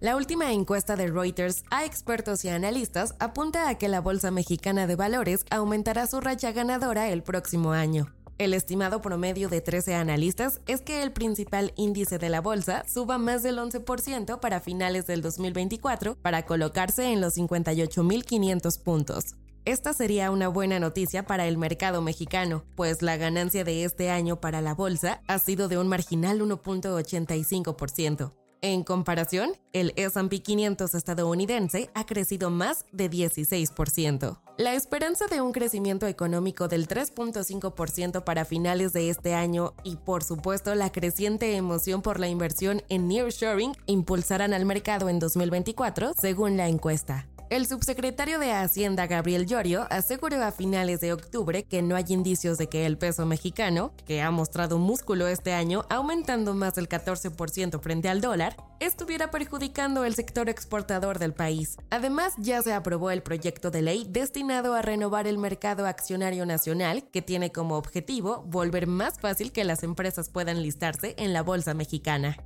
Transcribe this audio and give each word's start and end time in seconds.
La 0.00 0.14
última 0.14 0.52
encuesta 0.52 0.94
de 0.94 1.08
Reuters 1.08 1.64
a 1.72 1.84
expertos 1.84 2.44
y 2.44 2.48
analistas 2.48 3.16
apunta 3.18 3.68
a 3.68 3.74
que 3.78 3.88
la 3.88 4.00
Bolsa 4.00 4.30
Mexicana 4.30 4.86
de 4.86 4.94
Valores 4.94 5.44
aumentará 5.50 6.06
su 6.06 6.20
racha 6.20 6.52
ganadora 6.52 7.08
el 7.08 7.24
próximo 7.24 7.72
año. 7.72 8.06
El 8.38 8.54
estimado 8.54 9.02
promedio 9.02 9.48
de 9.48 9.60
13 9.60 9.96
analistas 9.96 10.60
es 10.68 10.82
que 10.82 11.02
el 11.02 11.10
principal 11.10 11.72
índice 11.74 12.18
de 12.18 12.28
la 12.28 12.40
bolsa 12.40 12.84
suba 12.86 13.18
más 13.18 13.42
del 13.42 13.58
11% 13.58 14.38
para 14.38 14.60
finales 14.60 15.08
del 15.08 15.20
2024 15.20 16.14
para 16.14 16.46
colocarse 16.46 17.12
en 17.12 17.20
los 17.20 17.36
58.500 17.36 18.80
puntos. 18.80 19.34
Esta 19.64 19.92
sería 19.94 20.30
una 20.30 20.46
buena 20.46 20.78
noticia 20.78 21.24
para 21.24 21.48
el 21.48 21.58
mercado 21.58 22.02
mexicano, 22.02 22.64
pues 22.76 23.02
la 23.02 23.16
ganancia 23.16 23.64
de 23.64 23.82
este 23.82 24.10
año 24.10 24.40
para 24.40 24.60
la 24.60 24.74
bolsa 24.74 25.22
ha 25.26 25.40
sido 25.40 25.66
de 25.66 25.76
un 25.76 25.88
marginal 25.88 26.40
1.85%. 26.40 28.32
En 28.60 28.82
comparación, 28.82 29.52
el 29.72 29.92
SP 29.94 30.42
500 30.42 30.92
estadounidense 30.94 31.90
ha 31.94 32.04
crecido 32.04 32.50
más 32.50 32.86
de 32.90 33.08
16%. 33.08 34.40
La 34.56 34.74
esperanza 34.74 35.28
de 35.28 35.40
un 35.40 35.52
crecimiento 35.52 36.08
económico 36.08 36.66
del 36.66 36.88
3.5% 36.88 38.24
para 38.24 38.44
finales 38.44 38.92
de 38.92 39.10
este 39.10 39.34
año 39.34 39.74
y 39.84 39.94
por 39.94 40.24
supuesto 40.24 40.74
la 40.74 40.90
creciente 40.90 41.54
emoción 41.54 42.02
por 42.02 42.18
la 42.18 42.26
inversión 42.26 42.82
en 42.88 43.06
nearshoring 43.06 43.76
impulsarán 43.86 44.52
al 44.52 44.64
mercado 44.64 45.08
en 45.08 45.20
2024, 45.20 46.14
según 46.14 46.56
la 46.56 46.66
encuesta. 46.66 47.28
El 47.50 47.66
subsecretario 47.66 48.38
de 48.38 48.52
Hacienda 48.52 49.06
Gabriel 49.06 49.46
Llorio 49.46 49.86
aseguró 49.88 50.44
a 50.44 50.52
finales 50.52 51.00
de 51.00 51.14
octubre 51.14 51.64
que 51.64 51.80
no 51.80 51.96
hay 51.96 52.04
indicios 52.08 52.58
de 52.58 52.68
que 52.68 52.84
el 52.84 52.98
peso 52.98 53.24
mexicano, 53.24 53.94
que 54.04 54.20
ha 54.20 54.30
mostrado 54.30 54.78
músculo 54.78 55.26
este 55.28 55.54
año 55.54 55.86
aumentando 55.88 56.52
más 56.52 56.74
del 56.74 56.90
14% 56.90 57.80
frente 57.80 58.10
al 58.10 58.20
dólar, 58.20 58.54
estuviera 58.80 59.30
perjudicando 59.30 60.04
el 60.04 60.14
sector 60.14 60.50
exportador 60.50 61.18
del 61.18 61.32
país. 61.32 61.78
Además, 61.88 62.34
ya 62.36 62.60
se 62.60 62.74
aprobó 62.74 63.10
el 63.10 63.22
proyecto 63.22 63.70
de 63.70 63.80
ley 63.80 64.06
destinado 64.06 64.74
a 64.74 64.82
renovar 64.82 65.26
el 65.26 65.38
mercado 65.38 65.86
accionario 65.86 66.44
nacional, 66.44 67.08
que 67.10 67.22
tiene 67.22 67.50
como 67.50 67.78
objetivo 67.78 68.44
volver 68.46 68.86
más 68.86 69.18
fácil 69.18 69.52
que 69.52 69.64
las 69.64 69.82
empresas 69.84 70.28
puedan 70.28 70.60
listarse 70.60 71.14
en 71.16 71.32
la 71.32 71.42
bolsa 71.42 71.72
mexicana. 71.72 72.36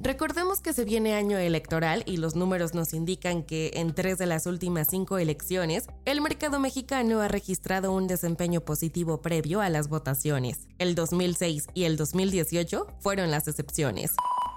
Recordemos 0.00 0.60
que 0.60 0.72
se 0.72 0.84
viene 0.84 1.14
año 1.14 1.38
electoral 1.38 2.04
y 2.06 2.18
los 2.18 2.36
números 2.36 2.72
nos 2.72 2.94
indican 2.94 3.42
que 3.42 3.72
en 3.74 3.92
tres 3.92 4.16
de 4.18 4.26
las 4.26 4.46
últimas 4.46 4.86
cinco 4.88 5.18
elecciones, 5.18 5.88
el 6.04 6.20
mercado 6.20 6.60
mexicano 6.60 7.20
ha 7.20 7.26
registrado 7.26 7.92
un 7.92 8.06
desempeño 8.06 8.60
positivo 8.60 9.22
previo 9.22 9.60
a 9.60 9.68
las 9.68 9.88
votaciones. 9.88 10.68
El 10.78 10.94
2006 10.94 11.66
y 11.74 11.82
el 11.82 11.96
2018 11.96 12.86
fueron 13.00 13.32
las 13.32 13.48
excepciones. 13.48 14.12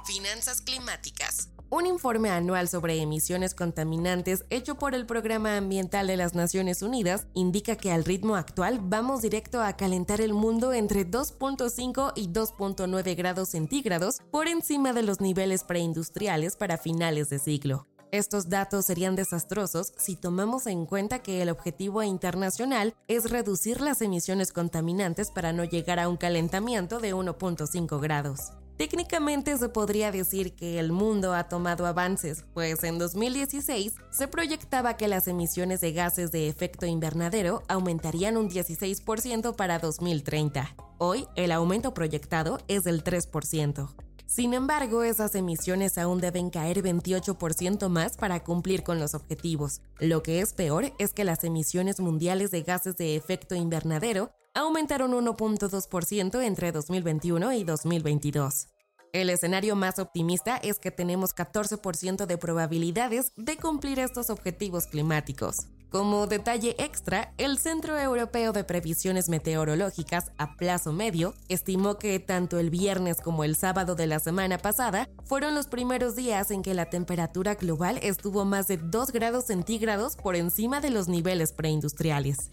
Finanzas 0.06 0.62
climáticas. 0.62 1.50
Un 1.74 1.86
informe 1.86 2.30
anual 2.30 2.68
sobre 2.68 3.02
emisiones 3.02 3.56
contaminantes 3.56 4.44
hecho 4.50 4.76
por 4.76 4.94
el 4.94 5.06
Programa 5.06 5.56
Ambiental 5.56 6.06
de 6.08 6.18
las 6.18 6.36
Naciones 6.36 6.82
Unidas 6.82 7.28
indica 7.34 7.78
que 7.78 7.94
al 7.94 8.04
ritmo 8.04 8.36
actual 8.36 8.82
vamos 8.84 9.22
directo 9.22 9.62
a 9.62 9.78
calentar 9.78 10.20
el 10.20 10.34
mundo 10.34 10.74
entre 10.74 11.10
2.5 11.10 12.12
y 12.18 12.28
2.9 12.28 13.16
grados 13.16 13.48
centígrados 13.48 14.18
por 14.32 14.50
encima 14.50 14.92
de 14.92 15.04
los 15.04 15.22
niveles 15.22 15.64
preindustriales 15.64 16.58
para 16.58 16.78
finales 16.78 17.30
de 17.30 17.40
siglo. 17.40 17.88
Estos 18.12 18.50
datos 18.50 18.88
serían 18.88 19.16
desastrosos 19.16 19.94
si 19.96 20.18
tomamos 20.18 20.68
en 20.68 20.86
cuenta 20.86 21.20
que 21.20 21.42
el 21.42 21.48
objetivo 21.48 22.04
internacional 22.04 22.96
es 23.08 23.32
reducir 23.32 23.80
las 23.80 24.02
emisiones 24.02 24.52
contaminantes 24.52 25.32
para 25.32 25.54
no 25.54 25.64
llegar 25.64 26.00
a 26.00 26.10
un 26.10 26.18
calentamiento 26.18 27.00
de 27.00 27.16
1.5 27.16 28.02
grados. 28.02 28.52
Técnicamente 28.82 29.56
se 29.60 29.70
podría 29.70 30.12
decir 30.12 30.56
que 30.56 30.80
el 30.80 30.92
mundo 30.92 31.36
ha 31.36 31.44
tomado 31.44 31.86
avances, 31.86 32.46
pues 32.56 32.84
en 32.84 32.98
2016 32.98 33.94
se 34.10 34.28
proyectaba 34.28 34.98
que 34.98 35.08
las 35.08 35.28
emisiones 35.28 35.82
de 35.82 35.94
gases 35.94 36.32
de 36.32 36.48
efecto 36.48 36.88
invernadero 36.88 37.62
aumentarían 37.68 38.38
un 38.38 38.50
16% 38.50 39.56
para 39.56 39.78
2030. 39.78 40.76
Hoy 40.98 41.28
el 41.36 41.52
aumento 41.52 41.94
proyectado 41.94 42.58
es 42.68 42.84
del 42.84 43.04
3%. 43.04 43.88
Sin 44.26 44.56
embargo, 44.56 45.04
esas 45.04 45.36
emisiones 45.36 46.00
aún 46.00 46.20
deben 46.20 46.50
caer 46.50 46.82
28% 46.82 47.88
más 47.88 48.18
para 48.18 48.44
cumplir 48.44 48.82
con 48.82 49.00
los 49.00 49.14
objetivos. 49.14 49.82
Lo 50.00 50.24
que 50.24 50.42
es 50.42 50.54
peor 50.54 50.92
es 50.98 51.14
que 51.14 51.24
las 51.24 51.44
emisiones 51.44 52.00
mundiales 52.00 52.50
de 52.50 52.64
gases 52.64 52.98
de 52.98 53.16
efecto 53.16 53.54
invernadero 53.54 54.32
aumentaron 54.54 55.12
1.2% 55.12 56.44
entre 56.44 56.72
2021 56.72 57.54
y 57.54 57.64
2022. 57.64 58.71
El 59.14 59.30
escenario 59.30 59.76
más 59.76 60.00
optimista 60.00 60.56
es 60.56 60.80
que 60.80 60.90
tenemos 60.90 61.36
14% 61.36 62.26
de 62.26 62.38
probabilidades 62.38 63.34
de 63.36 63.58
cumplir 63.58 64.00
estos 64.00 64.30
objetivos 64.30 64.88
climáticos. 64.88 65.68
Como 65.90 66.28
detalle 66.28 66.78
extra, 66.80 67.34
el 67.38 67.58
Centro 67.58 68.00
Europeo 68.00 68.54
de 68.54 68.64
Previsiones 68.64 69.28
Meteorológicas 69.28 70.32
a 70.38 70.56
plazo 70.56 70.94
medio 70.94 71.34
estimó 71.50 72.00
que 72.00 72.18
tanto 72.20 72.58
el 72.58 72.70
viernes 72.70 73.20
como 73.20 73.44
el 73.44 73.58
sábado 73.58 73.96
de 73.96 74.08
la 74.08 74.20
semana 74.20 74.58
pasada 74.58 75.10
fueron 75.26 75.56
los 75.56 75.68
primeros 75.68 76.16
días 76.16 76.50
en 76.50 76.62
que 76.62 76.74
la 76.74 76.90
temperatura 76.90 77.56
global 77.56 78.00
estuvo 78.02 78.46
más 78.46 78.68
de 78.68 78.78
2 78.78 79.12
grados 79.12 79.48
centígrados 79.48 80.16
por 80.16 80.38
encima 80.38 80.80
de 80.80 80.92
los 80.92 81.10
niveles 81.10 81.52
preindustriales. 81.52 82.50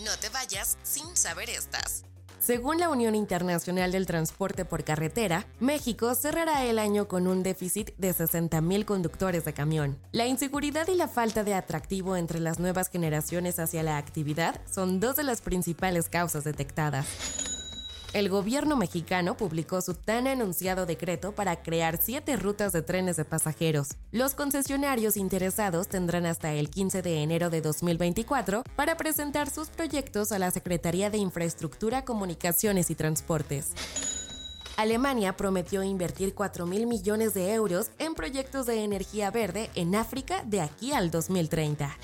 No 0.00 0.10
te 0.20 0.28
vayas 0.30 0.76
sin 0.82 1.16
saber 1.16 1.48
estas. 1.50 2.07
Según 2.38 2.78
la 2.78 2.88
Unión 2.88 3.14
Internacional 3.14 3.90
del 3.90 4.06
Transporte 4.06 4.64
por 4.64 4.84
Carretera, 4.84 5.46
México 5.58 6.14
cerrará 6.14 6.64
el 6.64 6.78
año 6.78 7.08
con 7.08 7.26
un 7.26 7.42
déficit 7.42 7.90
de 7.98 8.14
60.000 8.14 8.84
conductores 8.84 9.44
de 9.44 9.52
camión. 9.52 9.98
La 10.12 10.26
inseguridad 10.26 10.86
y 10.88 10.94
la 10.94 11.08
falta 11.08 11.42
de 11.42 11.54
atractivo 11.54 12.16
entre 12.16 12.38
las 12.38 12.58
nuevas 12.60 12.90
generaciones 12.90 13.58
hacia 13.58 13.82
la 13.82 13.98
actividad 13.98 14.60
son 14.70 15.00
dos 15.00 15.16
de 15.16 15.24
las 15.24 15.40
principales 15.40 16.08
causas 16.08 16.44
detectadas. 16.44 17.06
El 18.14 18.30
gobierno 18.30 18.74
mexicano 18.74 19.36
publicó 19.36 19.82
su 19.82 19.92
tan 19.92 20.26
anunciado 20.26 20.86
decreto 20.86 21.32
para 21.32 21.62
crear 21.62 21.98
siete 22.02 22.36
rutas 22.36 22.72
de 22.72 22.80
trenes 22.80 23.16
de 23.16 23.26
pasajeros. 23.26 23.88
Los 24.12 24.34
concesionarios 24.34 25.18
interesados 25.18 25.88
tendrán 25.88 26.24
hasta 26.24 26.54
el 26.54 26.70
15 26.70 27.02
de 27.02 27.22
enero 27.22 27.50
de 27.50 27.60
2024 27.60 28.64
para 28.76 28.96
presentar 28.96 29.50
sus 29.50 29.68
proyectos 29.68 30.32
a 30.32 30.38
la 30.38 30.50
Secretaría 30.50 31.10
de 31.10 31.18
Infraestructura, 31.18 32.06
Comunicaciones 32.06 32.88
y 32.90 32.94
Transportes. 32.94 33.72
Alemania 34.78 35.36
prometió 35.36 35.82
invertir 35.82 36.34
4 36.34 36.64
mil 36.64 36.86
millones 36.86 37.34
de 37.34 37.52
euros 37.52 37.90
en 37.98 38.14
proyectos 38.14 38.64
de 38.64 38.84
energía 38.84 39.30
verde 39.30 39.68
en 39.74 39.94
África 39.94 40.42
de 40.46 40.62
aquí 40.62 40.92
al 40.92 41.10
2030. 41.10 41.94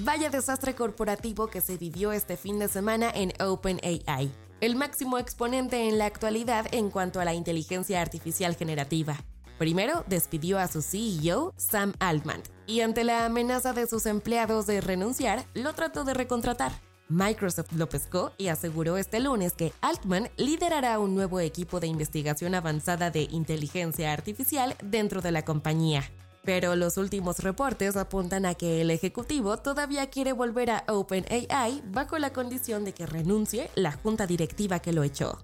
Vaya 0.00 0.30
desastre 0.30 0.74
corporativo 0.74 1.46
que 1.46 1.60
se 1.60 1.76
vivió 1.76 2.10
este 2.10 2.36
fin 2.36 2.58
de 2.58 2.66
semana 2.66 3.10
en 3.14 3.32
OpenAI 3.40 4.45
el 4.60 4.76
máximo 4.76 5.18
exponente 5.18 5.88
en 5.88 5.98
la 5.98 6.06
actualidad 6.06 6.66
en 6.72 6.90
cuanto 6.90 7.20
a 7.20 7.24
la 7.24 7.34
inteligencia 7.34 8.00
artificial 8.00 8.54
generativa. 8.56 9.16
Primero 9.58 10.04
despidió 10.06 10.58
a 10.58 10.68
su 10.68 10.82
CEO, 10.82 11.54
Sam 11.56 11.94
Altman, 11.98 12.42
y 12.66 12.80
ante 12.80 13.04
la 13.04 13.24
amenaza 13.24 13.72
de 13.72 13.86
sus 13.86 14.06
empleados 14.06 14.66
de 14.66 14.80
renunciar, 14.80 15.44
lo 15.54 15.72
trató 15.72 16.04
de 16.04 16.14
recontratar. 16.14 16.72
Microsoft 17.08 17.72
lo 17.72 17.88
pescó 17.88 18.32
y 18.36 18.48
aseguró 18.48 18.96
este 18.96 19.20
lunes 19.20 19.52
que 19.52 19.72
Altman 19.80 20.28
liderará 20.36 20.98
un 20.98 21.14
nuevo 21.14 21.40
equipo 21.40 21.78
de 21.78 21.86
investigación 21.86 22.54
avanzada 22.54 23.10
de 23.10 23.28
inteligencia 23.30 24.12
artificial 24.12 24.76
dentro 24.82 25.22
de 25.22 25.30
la 25.30 25.44
compañía. 25.44 26.02
Pero 26.46 26.76
los 26.76 26.96
últimos 26.96 27.40
reportes 27.40 27.96
apuntan 27.96 28.46
a 28.46 28.54
que 28.54 28.80
el 28.80 28.90
ejecutivo 28.90 29.58
todavía 29.58 30.08
quiere 30.08 30.32
volver 30.32 30.70
a 30.70 30.84
OpenAI 30.86 31.82
bajo 31.86 32.18
la 32.18 32.32
condición 32.32 32.84
de 32.84 32.94
que 32.94 33.04
renuncie 33.04 33.68
la 33.74 33.92
junta 33.92 34.28
directiva 34.28 34.78
que 34.78 34.92
lo 34.92 35.02
echó. 35.02 35.38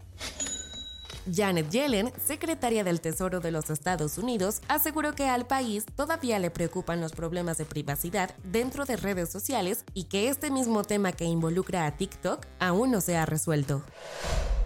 Janet 1.31 1.71
Yellen, 1.71 2.13
secretaria 2.25 2.85
del 2.85 3.01
Tesoro 3.01 3.41
de 3.41 3.51
los 3.51 3.71
Estados 3.71 4.17
Unidos, 4.19 4.61
aseguró 4.69 5.15
que 5.15 5.29
al 5.29 5.47
país 5.47 5.85
todavía 5.97 6.39
le 6.39 6.51
preocupan 6.51 7.01
los 7.01 7.13
problemas 7.13 7.59
de 7.59 7.65
privacidad 7.65 8.35
dentro 8.45 8.85
de 8.85 8.97
redes 8.97 9.31
sociales 9.31 9.85
y 9.95 10.05
que 10.05 10.29
este 10.29 10.51
mismo 10.51 10.83
tema 10.83 11.13
que 11.13 11.25
involucra 11.25 11.87
a 11.87 11.97
TikTok 11.97 12.47
aún 12.59 12.93
no 12.93 13.01
se 13.01 13.17
ha 13.17 13.27
resuelto. 13.27 13.83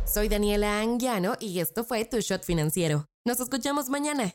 Soy 0.06 0.28
Daniela 0.28 0.80
Anguiano 0.80 1.34
y 1.40 1.60
esto 1.60 1.84
fue 1.84 2.04
Tu 2.04 2.20
Shot 2.20 2.44
Financiero. 2.44 3.06
Nos 3.24 3.40
escuchamos 3.40 3.88
mañana. 3.88 4.34